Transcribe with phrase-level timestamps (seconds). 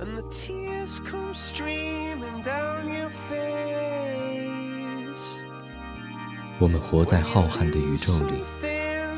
[0.00, 3.54] and the tears come streaming down your face.
[6.58, 8.42] 我们活在浩瀚的宇宙里，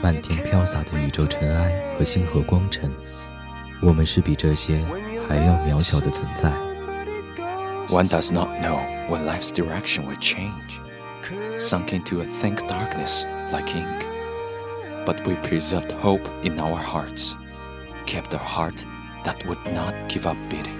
[0.03, 2.91] 漫天飘洒的宇宙尘埃和星河光尘，
[3.81, 4.85] 我们是比这些
[5.29, 6.51] 还要渺小的存在。
[7.89, 10.81] One does not know when life's direction will change,
[11.59, 14.05] sunk into a thick darkness like ink.
[15.05, 17.37] But we preserved hope in our hearts,
[18.07, 18.85] kept a heart
[19.25, 20.80] that would not give up beating.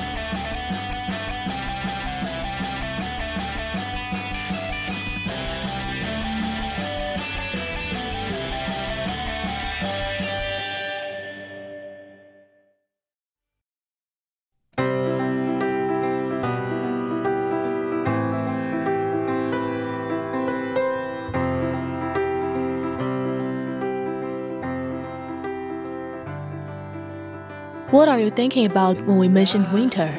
[27.91, 30.15] ，What are you thinking about when we mentioned winter?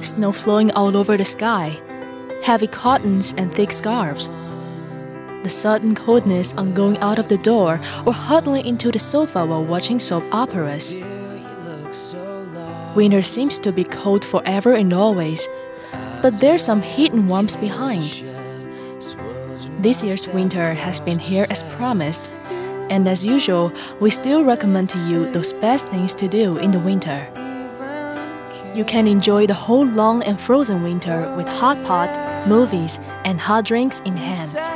[0.00, 1.78] Snow flowing all over the sky,
[2.42, 4.30] heavy cottons and thick scarves.
[5.42, 9.64] The sudden coldness on going out of the door or huddling into the sofa while
[9.66, 10.94] watching soap operas.
[12.94, 15.46] Winter seems to be cold forever and always,
[16.22, 18.24] but there's some heat and warmth behind.
[19.82, 22.29] This year's winter has been here as promised,
[22.89, 26.79] and as usual, we still recommend to you those best things to do in the
[26.79, 27.27] winter.
[28.73, 32.09] You can enjoy the whole long and frozen winter with hot pot,
[32.47, 34.69] movies, and hot drinks in hands.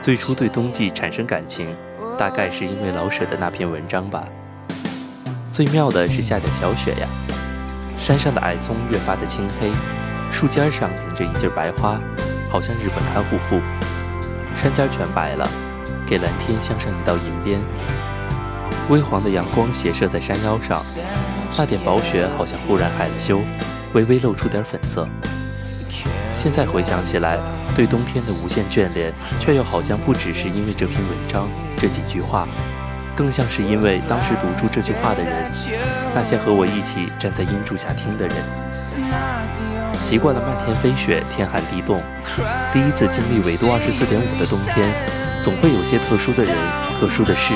[0.00, 1.66] 最初对冬季产生感情，
[2.18, 4.22] 大概是因为老舍的那篇文章吧。
[5.50, 7.08] 最妙的是下点小雪呀，
[7.96, 9.70] 山上的矮松越发的青黑，
[10.31, 11.99] 树尖上停着一茎白花，
[12.49, 13.59] 好像日本看护妇。
[14.55, 15.49] 山尖全白了，
[16.05, 17.59] 给蓝天镶上一道银边。
[18.89, 20.81] 微黄的阳光斜射在山腰上，
[21.57, 23.41] 那点薄雪好像忽然害了羞，
[23.93, 25.07] 微微露出点粉色。
[26.33, 27.37] 现在回想起来，
[27.75, 32.47] 对冬天的无限眷恋，却又好像不只是因为这篇文章这几句话，
[33.15, 35.51] 更像是因为当时读出这句话的人，
[36.13, 38.37] 那些和我一起站在阴柱下听的人。
[39.99, 42.01] 习惯了漫天飞雪、天寒地冻，
[42.71, 44.87] 第一次经历纬度二十四点五的冬天，
[45.41, 46.55] 总会有些特殊的人、
[46.99, 47.53] 特殊的事、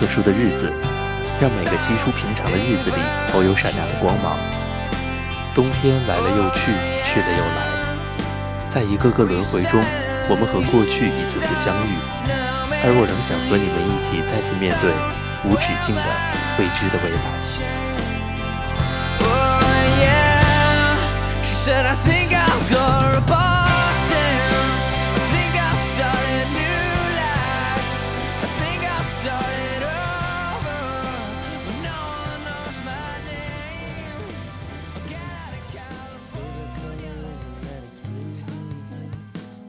[0.00, 0.72] 特殊的日子，
[1.40, 2.96] 让每个稀疏平常的日子里
[3.32, 4.38] 都有闪亮的光芒。
[5.54, 6.72] 冬天来了又去，
[7.04, 8.66] 去了又来。
[8.70, 9.84] 在一个个轮回中，
[10.30, 11.92] 我们和过去一次次相遇，
[12.82, 14.90] 而我仍想和你们一起再次面对
[15.44, 16.02] 无止境的
[16.58, 17.71] 未知的未来。
[21.62, 24.42] Said, I think I'll go to Boston.
[25.14, 26.90] I think I'll start a new
[27.22, 27.86] life.
[28.42, 30.82] I think I'll start it over.
[31.62, 34.26] When no one knows my name.
[34.96, 37.14] I'll get out of California.
[37.70, 38.42] And it's blue.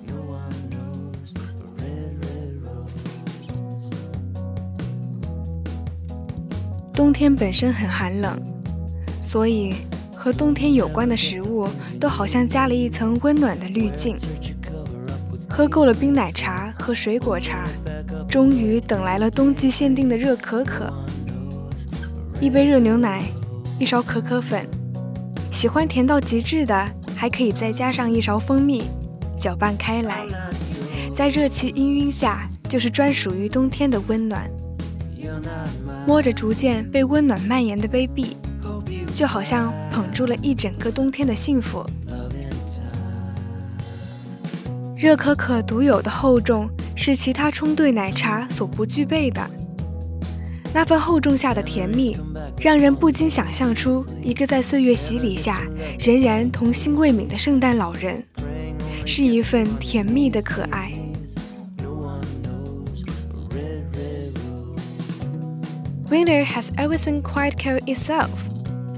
[0.07, 1.45] No one knows the
[1.77, 3.05] red, red rose.
[6.95, 8.41] 冬天本身很寒冷，
[9.21, 9.75] 所以
[10.15, 11.52] 和冬天有关的食物
[11.99, 14.15] 都好像加了一层温暖的滤镜。
[15.49, 17.67] 喝够了冰奶茶和水果茶，
[18.27, 20.91] 终于等来了冬季限定的热可可。
[22.41, 23.23] 一杯热牛奶，
[23.79, 24.67] 一勺可可粉。
[25.51, 28.85] 喜欢甜到极致的，还可以再加上一勺蜂蜜，
[29.37, 30.25] 搅拌开来，
[31.13, 34.49] 在热气氤氲下，就是专属于冬天的温暖。
[36.07, 38.35] 摸着逐渐被温暖蔓延的杯壁，
[39.13, 41.85] 就好像捧住了一整个冬天的幸福。
[44.97, 49.47] 热可可独有的厚重，是其他冲兑奶茶所不具备的。
[50.73, 52.17] 那份厚重下的甜蜜，
[52.59, 55.61] 让人不禁想象出一个在岁月洗礼下
[55.99, 58.25] 仍然童心未泯的圣诞老人，
[59.05, 60.91] 是一份甜蜜的可爱。
[66.09, 68.29] Winter has always been quite cold itself,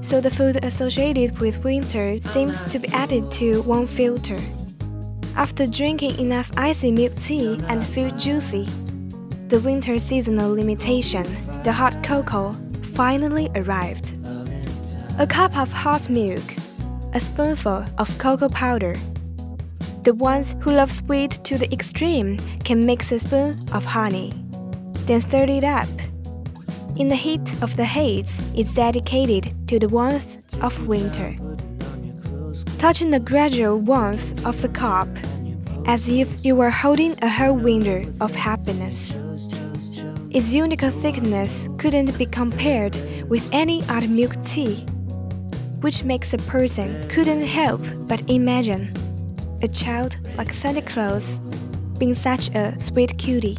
[0.05, 4.39] so the food associated with winter seems to be added to one filter.
[5.35, 8.65] After drinking enough icy milk tea and feel juicy,
[9.47, 11.25] the winter seasonal limitation,
[11.63, 12.53] the hot cocoa,
[12.93, 14.15] finally arrived.
[15.17, 16.53] A cup of hot milk,
[17.13, 18.95] a spoonful of cocoa powder.
[20.03, 24.33] The ones who love sweet to the extreme can mix a spoon of honey,
[25.07, 25.89] then stir it up.
[26.97, 31.35] In the heat of the haze, it's dedicated to the warmth of winter.
[32.77, 35.09] Touching the gradual warmth of the cup,
[35.87, 39.19] as if you were holding a whole winter of happiness.
[40.29, 42.95] Its unique thickness couldn't be compared
[43.29, 44.75] with any other milk tea,
[45.81, 48.93] which makes a person couldn't help but imagine
[49.61, 51.39] a child like Santa Claus
[51.99, 53.57] being such a sweet cutie.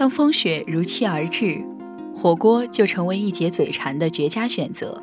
[0.00, 1.62] 当风雪如期而至，
[2.14, 5.02] 火锅就成为一解嘴馋的绝佳选择。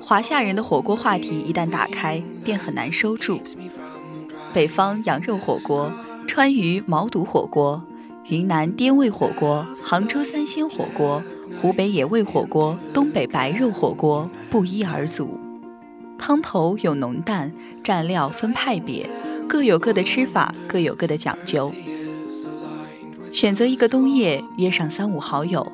[0.00, 3.40] 华夏人的火锅话题一旦打开，便很难收住。
[4.54, 5.92] 北方羊肉火锅、
[6.24, 7.82] 川渝毛肚火锅、
[8.28, 11.20] 云南滇味火锅、杭州三鲜火锅、
[11.58, 15.36] 湖北野味火锅、东北白肉火锅不一而足。
[16.16, 17.52] 汤头有浓淡，
[17.82, 19.10] 蘸料分派别，
[19.48, 21.72] 各有各的吃法，各有各的讲究。
[23.42, 25.72] 选择一个冬夜，约上三五好友，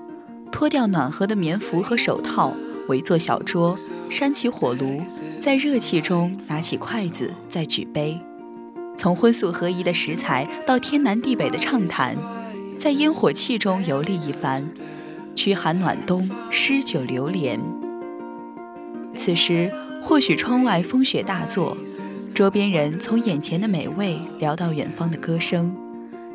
[0.50, 2.56] 脱掉暖和的棉服和手套，
[2.88, 3.76] 围坐小桌，
[4.08, 5.02] 扇起火炉，
[5.38, 8.18] 在热气中拿起筷子，再举杯。
[8.96, 12.16] 从荤素合宜的食材到天南地北的畅谈，
[12.78, 14.66] 在烟火气中游历一番，
[15.36, 17.60] 驱寒暖冬，诗酒流连。
[19.14, 19.70] 此时
[20.00, 21.76] 或许窗外风雪大作，
[22.32, 25.76] 桌边人从眼前的美味聊到远方的歌声。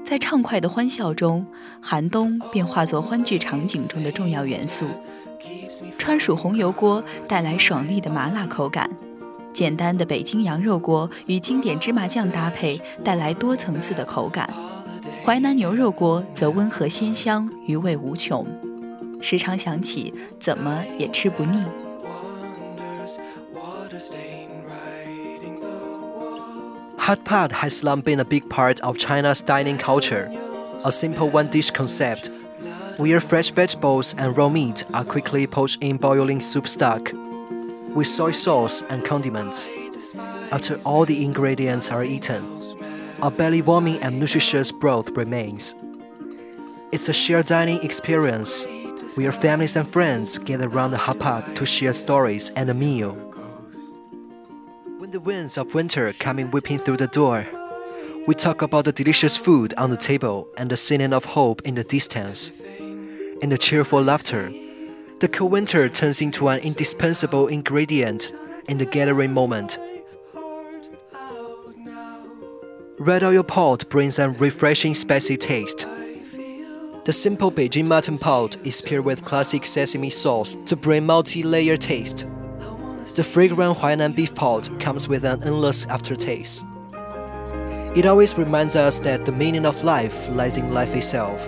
[0.04, 1.46] 在畅快的欢笑中，
[1.82, 4.86] 寒冬便化作欢聚场景中的重要元素。
[5.98, 8.90] 川蜀红油锅带来爽利的麻辣口感，
[9.54, 14.54] 简单的北京羊肉锅与经典芝麻酱搭配，带来多层次的口感。
[15.24, 18.46] 淮南牛肉锅则温和鲜香，余味无穷，
[19.22, 21.64] 时常想起，怎么也吃不腻。
[27.04, 30.32] Hot pot has long been a big part of China's dining culture,
[30.86, 32.32] a simple one dish concept,
[32.96, 37.12] where fresh vegetables and raw meat are quickly poached in boiling soup stock,
[37.94, 39.70] with soy sauce and condiments.
[40.54, 42.42] After all the ingredients are eaten,
[43.22, 45.76] a belly warming and nutritious broth remains.
[46.94, 48.66] It's a shared dining experience
[49.16, 53.33] where families and friends gather around the hot pot to share stories and a meal
[55.12, 57.48] the winds of winter coming whipping through the door.
[58.26, 61.76] We talk about the delicious food on the table and the singing of hope in
[61.76, 62.52] the distance.
[63.42, 64.54] In the cheerful laughter,
[65.20, 68.32] the cool winter turns into an indispensable ingredient
[68.70, 69.78] in the gathering moment.
[73.00, 75.86] Red oil pot brings a refreshing spicy taste.
[77.06, 82.26] The simple Beijing mutton pot is paired with classic sesame sauce to bring multi-layer taste.
[83.16, 86.66] The fragrant Huainan beef pot comes with an endless aftertaste.
[87.96, 91.48] It always reminds us that the meaning of life lies in life itself.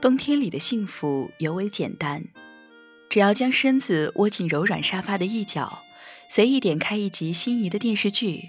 [0.00, 2.24] 冬天里的幸福尤为简单，
[3.10, 5.82] 只要将身子窝进柔软沙发的一角，
[6.26, 8.48] 随意点开一集心仪的电视剧，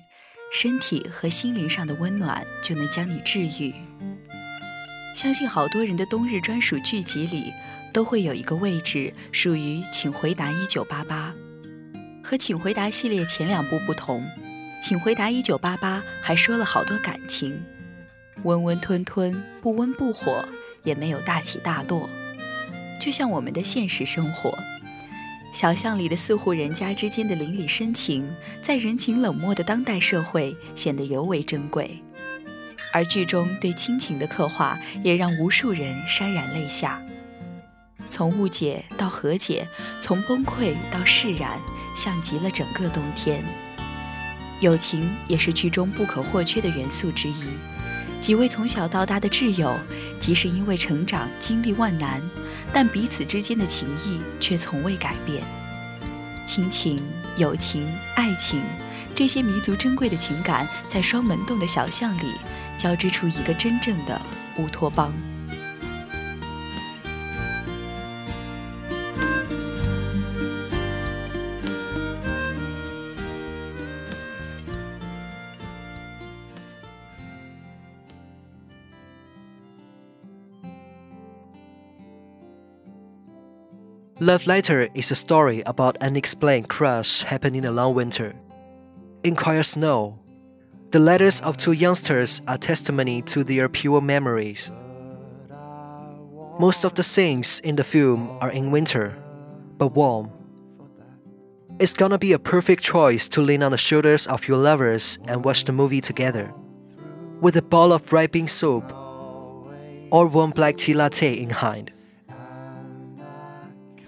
[0.53, 3.73] 身体和心灵上的温暖就能将你治愈。
[5.13, 7.51] 相信好多人的冬日专属剧集里，
[7.91, 11.35] 都会有一个位置属于《请回答一九八八》。
[12.23, 14.21] 和《请回答》系列前两部不同，
[14.81, 17.61] 《请回答一九八八》还说了好多感情，
[18.43, 20.45] 温温吞吞，不温不火，
[20.83, 22.09] 也没有大起大落，
[22.99, 24.57] 就像我们的现实生活。
[25.53, 28.25] 小巷里的四户人家之间的邻里深情，
[28.63, 32.01] 在人情冷漠的当代社会显得尤为珍贵。
[32.93, 37.01] 而剧中对亲情的刻画，也让无数人潸然泪下。
[38.07, 39.67] 从误解到和解，
[40.01, 41.59] 从崩溃到释然，
[41.95, 43.43] 像极了整个冬天。
[44.59, 47.43] 友情也是剧中不可或缺的元素之一。
[48.21, 49.75] 几位从小到大的挚友，
[50.19, 52.21] 即使因为成长经历万难。
[52.71, 55.43] 但彼此之间的情谊却从未改变，
[56.45, 57.01] 亲情、
[57.35, 57.85] 友情、
[58.15, 58.61] 爱情，
[59.13, 62.31] 这些弥足珍贵的情感，在双门洞的小巷里
[62.77, 64.21] 交织出一个真正的
[64.57, 65.11] 乌托邦。
[84.21, 88.35] Love Letter is a story about an unexplained crush happening in a long winter.
[89.23, 90.19] In quiet snow,
[90.91, 94.71] the letters of two youngsters are testimony to their pure memories.
[96.59, 99.17] Most of the scenes in the film are in winter,
[99.79, 100.29] but warm.
[101.79, 105.43] It's gonna be a perfect choice to lean on the shoulders of your lovers and
[105.43, 106.53] watch the movie together.
[107.41, 108.93] With a bowl of ripening soup
[110.11, 111.91] or warm black tea latte in hand.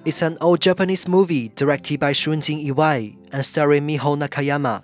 [0.04, 4.83] It's an old Japanese movie directed by Shunjin Iwai and starring Miho Nakayama.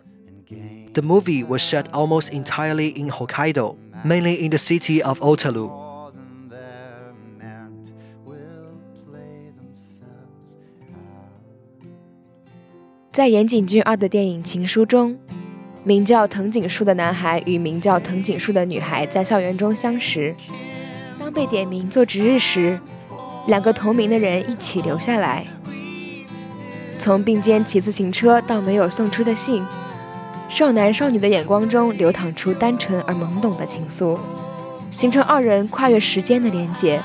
[0.93, 5.83] The movie was shot almost entirely in Hokkaido, mainly in the city of Otaru.
[13.13, 15.17] 在岩井俊二的电影《情书》中，
[15.85, 20.35] 名叫藤井树的男孩与名叫藤井树的女孩在校园中相识。
[21.19, 22.81] 当被点名做值日时，
[23.48, 25.46] 两个同名的人一起留下来，
[26.98, 29.66] 从并肩骑自行车到没有送出的信，
[30.48, 34.20] 少男少女的眼光中流淌出单纯而懵懂的情愫，
[34.92, 37.02] 形成二人跨越时间的连结。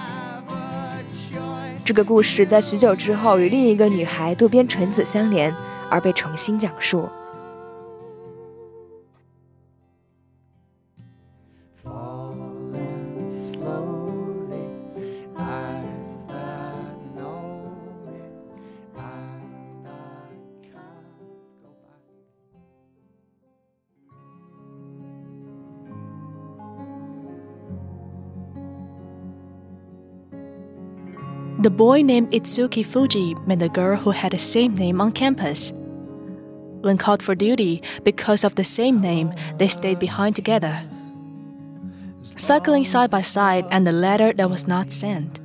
[1.85, 5.55] 这个故事在许久之后与另一个女孩渡边纯子相连，
[5.91, 7.09] 而被重新讲述。
[31.65, 35.73] The boy named Itsuki Fuji met the girl who had the same name on campus.
[36.83, 40.83] When called for duty because of the same name, they stayed behind together,
[42.37, 45.41] cycling side by side and the letter that was not sent.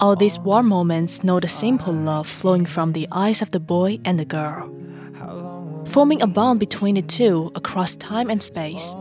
[0.00, 3.98] All these warm moments know the simple love flowing from the eyes of the boy
[4.04, 4.68] and the girl,
[5.86, 8.94] forming a bond between the two across time and space.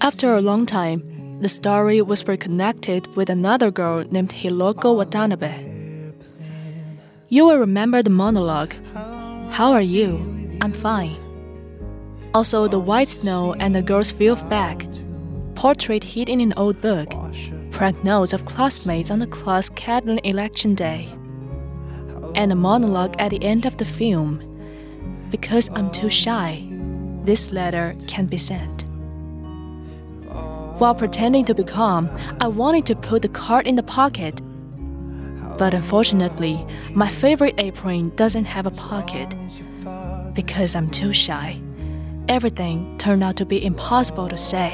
[0.00, 5.54] After a long time, the story was reconnected with another girl named Hiroko Watanabe.
[7.28, 8.74] You will remember the monologue
[9.50, 10.18] How are you?
[10.60, 11.16] I'm fine.
[12.34, 14.86] Also, the white snow and the girl's of back,
[15.54, 17.08] portrait hidden in an old book,
[17.70, 21.08] prank notes of classmates on the class Catlin election day,
[22.34, 24.42] and a monologue at the end of the film.
[25.30, 26.64] Because I'm too shy,
[27.24, 28.77] this letter can be sent.
[30.77, 34.41] While pretending to be calm, I wanted to put the card in the pocket.
[35.57, 39.35] But unfortunately, my favorite apron doesn't have a pocket.
[40.33, 41.61] Because I'm too shy,
[42.27, 44.73] everything turned out to be impossible to say.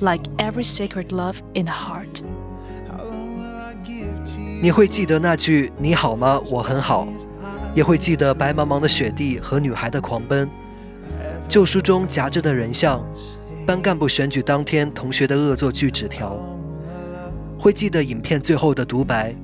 [0.00, 2.22] Like every secret love in the heart.
[4.62, 6.38] 你会记得那句“你好吗？
[6.50, 7.08] 我很好”，
[7.74, 10.48] 也会记得白茫茫的雪地和女孩的狂奔。
[11.48, 13.02] 旧书中夹着的人像，
[13.65, 16.39] 班干部选举当天同学的恶作剧纸条，
[17.57, 19.35] 会记得影片最后的独白，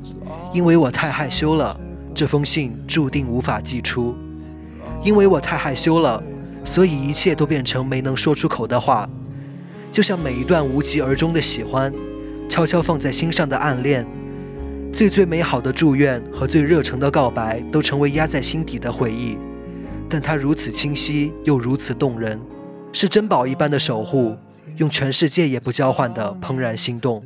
[0.53, 1.75] 因为我太害羞了，
[2.13, 4.15] 这封信注定无法寄出。
[5.03, 6.21] 因为我太害羞了，
[6.63, 9.09] 所以一切都变成没能说出口的话。
[9.91, 11.91] 就像每一段无疾而终的喜欢，
[12.47, 14.05] 悄悄放在心上的暗恋，
[14.93, 19.35] 最最美好的祝愿和最热诚的告白，都成为压在心底的回忆。
[20.07, 22.39] 但它如此清晰，又如此动人。
[22.93, 24.35] 是珍宝一般的守护，
[24.77, 27.23] 用全世界也不交换的怦然心动。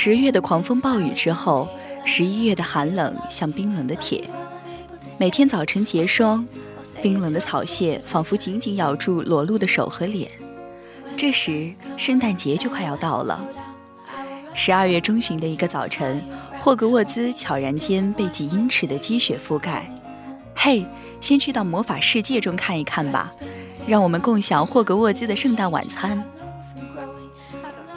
[0.00, 1.68] 十月的狂风暴雨之后，
[2.04, 4.22] 十一月的寒冷像冰冷的铁。
[5.18, 6.46] 每天早晨结霜，
[7.02, 10.30] 冰冷的草屑仿佛紧紧咬住裸露的手和脸。
[11.16, 13.44] 这时，圣诞节就快要到了。
[14.54, 16.24] 十二月中旬的一个早晨，
[16.60, 19.92] 霍格沃兹悄然间被几英尺的积雪覆盖。
[20.54, 20.86] 嘿，
[21.20, 23.32] 先去到魔法世界中看一看吧，
[23.88, 26.24] 让我们共享霍格沃兹的圣诞晚餐。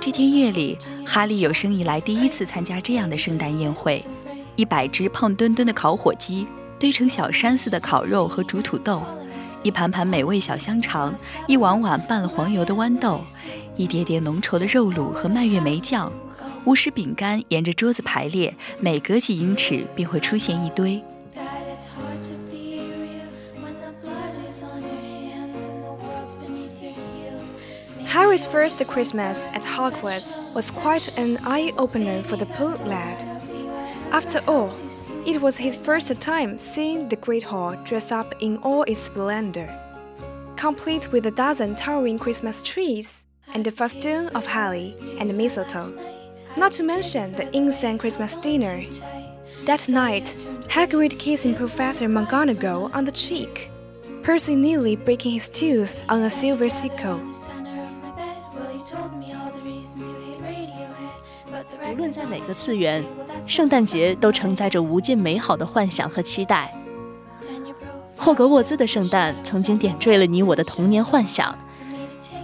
[0.01, 4.03] 这天夜里，哈利有生以来第一次参加这样的圣诞宴会。
[4.55, 6.47] 一百只胖墩墩的烤火鸡
[6.79, 9.03] 堆成小山似的烤肉和煮土豆，
[9.61, 11.13] 一盘盘美味小香肠，
[11.47, 13.21] 一碗碗拌了黄油的豌豆，
[13.77, 16.11] 一碟碟浓稠的肉卤和蔓越莓酱，
[16.65, 20.99] 无师饼干沿着桌子排列，每隔几英尺便会出现一堆。
[28.11, 33.23] Harry's first Christmas at Hogwarts was quite an eye opener for the poor lad.
[34.11, 34.69] After all,
[35.25, 39.69] it was his first time seeing the Great Hall dressed up in all its splendor,
[40.57, 45.97] complete with a dozen towering Christmas trees and a festoon of holly and mistletoe,
[46.57, 48.83] not to mention the insane Christmas dinner.
[49.63, 50.25] That night,
[50.67, 53.71] Hagrid kissing Professor McGonagall on the cheek,
[54.21, 57.21] Percy nearly breaking his tooth on a silver sickle.
[61.91, 63.03] 无论在哪个次元，
[63.45, 66.73] 圣诞节都承载着无尽美好的幻想和期待。
[68.15, 71.57] 霍格沃兹的圣诞曾经点缀了你我的童年幻想，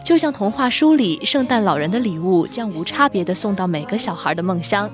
[0.04, 4.90] 就像童话书里圣诞老人的礼物将无差别的送到每个小孩的梦乡。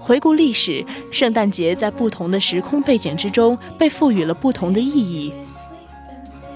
[0.00, 5.32] 回顾历史，圣诞节在不同的时空背景之中被赋予了不同的意义。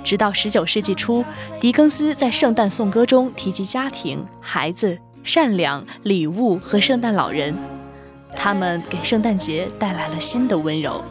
[0.02, 1.24] 直到19世纪初，
[1.60, 4.98] 狄更斯在《圣诞颂歌》中提及家庭、孩子。
[5.22, 7.54] 善良、礼物和圣诞老人，
[8.36, 11.02] 他们给圣诞节带来了新的温柔。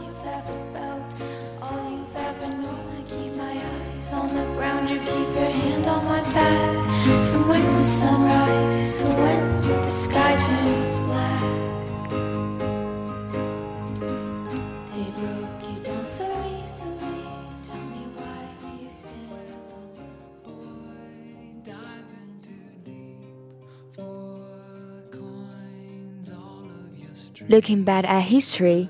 [27.52, 28.88] Looking back at history,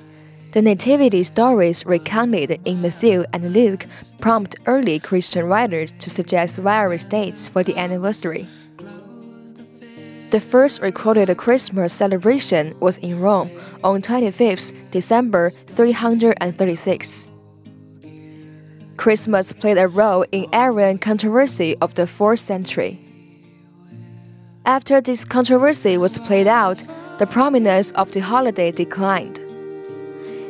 [0.52, 3.88] the nativity stories recounted in Matthew and Luke
[4.20, 8.46] prompt early Christian writers to suggest various dates for the anniversary.
[10.30, 13.50] The first recorded Christmas celebration was in Rome
[13.84, 17.32] on 25th December 336.
[18.96, 23.00] Christmas played a role in Arian controversy of the 4th century.
[24.68, 26.84] After this controversy was played out,
[27.22, 29.36] the prominence of the holiday declined.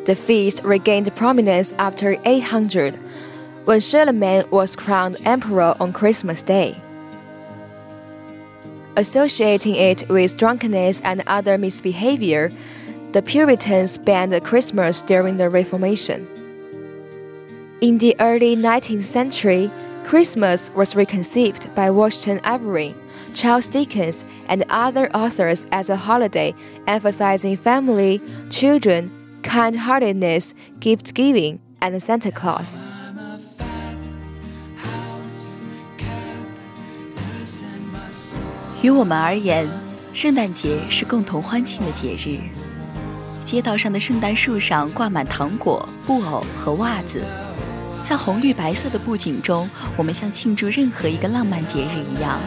[0.06, 2.96] The feast regained prominence after 800,
[3.66, 6.78] when Charlemagne was crowned emperor on Christmas Day.
[8.96, 12.54] Associating it with drunkenness and other misbehavior,
[13.12, 16.26] the Puritans banned Christmas during the Reformation.
[17.82, 19.70] In the early 19th century,
[20.06, 22.96] Christmas was reconceived by Washington Avery
[23.33, 26.55] Charles Dickens, and other authors as a holiday
[26.87, 29.11] emphasizing family, children,
[29.43, 32.85] kind heartedness, gift giving, and Santa Claus.
[38.83, 39.69] 于我们而言，
[40.13, 42.39] 圣诞节是共同欢庆的节日。
[43.45, 47.25] 街道上的圣诞树上挂满糖果、布偶和袜子，
[48.03, 52.41] 在红绿白色的布景中，我们像庆祝任何一个浪漫节日一样。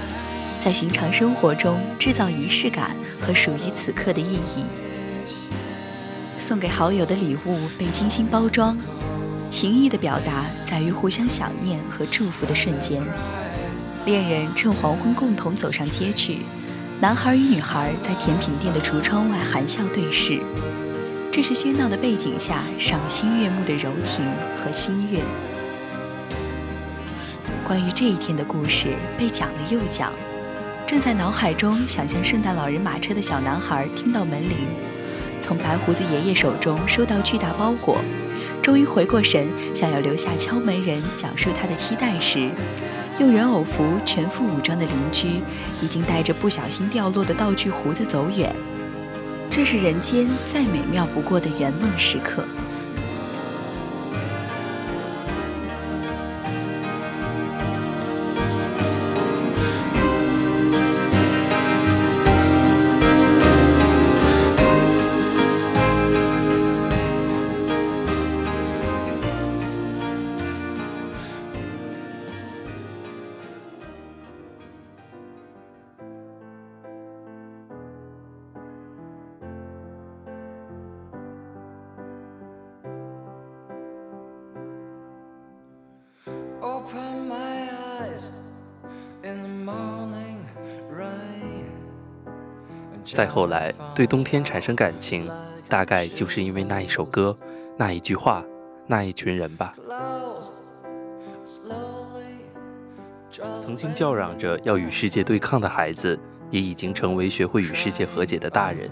[0.65, 4.65] 在寻常生活中制造仪式感和属于此刻的意义。
[6.39, 8.75] 送给好友的礼物被精心包装，
[9.51, 13.03] 情谊的表达在于互相想念和祝福的瞬间。
[14.07, 16.39] 恋人趁黄昏共同走上街去，
[16.99, 20.41] 男孩与女孩在甜品店的橱窗外含笑对视。
[21.31, 24.25] 这是喧闹的背景下赏心悦目的柔情
[24.57, 25.21] 和心悦。
[27.67, 30.11] 关于这一天的故事被讲了又讲。
[30.95, 34.59] 正在脑海中想象圣诞老人马车的小男孩听到门铃，
[35.41, 37.99] 从白胡子爷爷手中收到巨大包裹，
[38.63, 42.49] 终于回过神，想要留下敲门人讲述他的期待时，
[43.19, 45.41] 用人偶服全副武装的邻居
[45.81, 48.55] 已经带着不小心掉落的道具胡子走远。
[49.51, 52.45] 这是人间再美妙不过的圆梦时刻。
[93.15, 95.31] 再后来，对冬天产生感情，
[95.69, 97.39] 大概就是因为那一首歌、
[97.77, 98.45] 那一句话、
[98.89, 99.73] 那一群人吧。
[103.61, 106.19] 曾经叫嚷着要与世界对抗的孩子，
[106.51, 108.91] 也已经成为学会与世界和解的大人。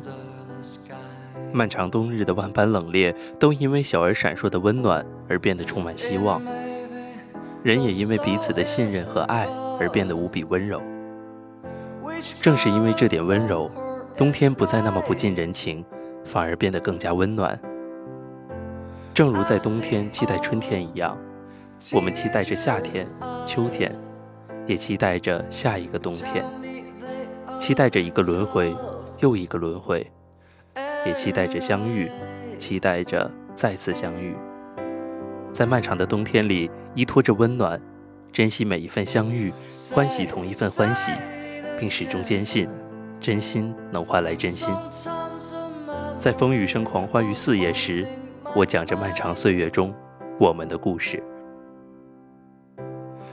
[1.52, 6.40] 漫长冬日的万般冷冽，都因为小而闪烁的温暖而变得充满希望。
[7.64, 9.48] 人也因为彼此的信任和爱
[9.80, 10.80] 而变得无比温柔。
[12.40, 13.68] 正是因为这点温柔，
[14.14, 15.84] 冬天不再那么不近人情，
[16.22, 17.58] 反而变得更加温暖。
[19.14, 21.18] 正如在冬天期待春天一样，
[21.92, 23.06] 我们期待着夏天、
[23.46, 23.90] 秋天，
[24.66, 26.44] 也期待着下一个冬天，
[27.58, 28.74] 期待着一个轮回
[29.20, 30.06] 又一个轮回，
[31.06, 32.10] 也期待着相遇，
[32.58, 34.36] 期待着再次相遇。
[35.50, 37.80] 在漫长的冬天里，依托着温暖，
[38.30, 39.52] 珍惜每一份相遇，
[39.90, 41.12] 欢喜同一份欢喜，
[41.78, 42.68] 并始终坚信，
[43.22, 44.74] 真心能换来真心。
[46.18, 48.06] 在风雨声狂欢于四野时，
[48.54, 49.94] 我讲着漫长岁月中
[50.38, 51.22] 我们的故事。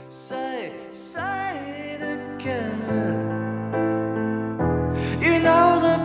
[0.08, 3.40] Say, say it again.
[5.20, 6.00] You know the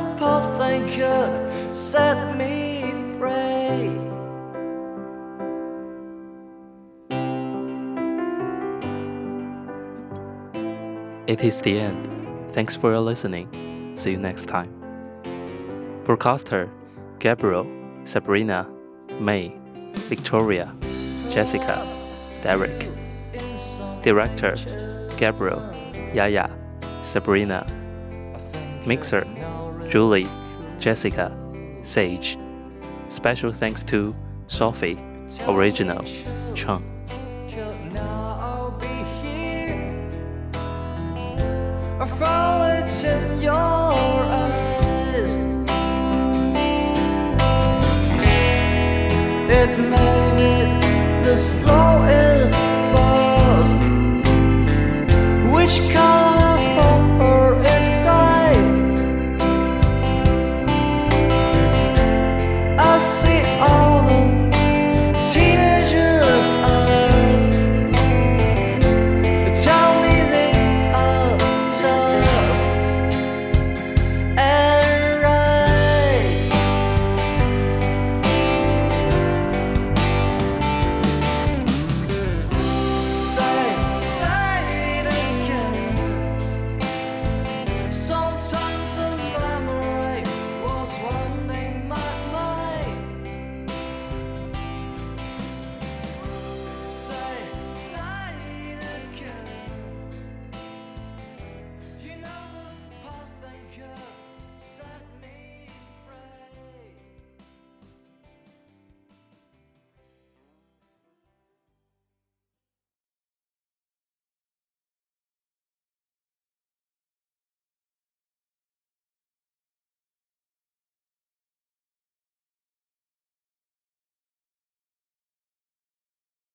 [1.72, 3.90] set me free.
[11.26, 12.08] It is the end.
[12.50, 13.63] Thanks for your listening.
[13.94, 14.70] See you next time.
[16.04, 16.70] Broadcaster
[17.18, 17.66] Gabriel,
[18.04, 18.68] Sabrina,
[19.20, 19.56] May,
[19.94, 20.74] Victoria,
[21.30, 21.86] Jessica,
[22.42, 22.90] Derek.
[24.02, 24.56] Director
[25.16, 25.62] Gabriel,
[26.12, 26.50] Yaya,
[27.02, 27.66] Sabrina.
[28.86, 29.26] Mixer
[29.88, 30.26] Julie,
[30.78, 31.34] Jessica,
[31.82, 32.36] Sage.
[33.08, 34.14] Special thanks to
[34.46, 34.98] Sophie,
[35.46, 36.04] Original,
[36.54, 36.93] Chung.
[42.04, 45.36] I fall it's in your eyes.
[49.48, 49.78] It
[51.24, 52.52] the slowest
[52.92, 53.72] buzz.
[55.50, 56.23] Which color?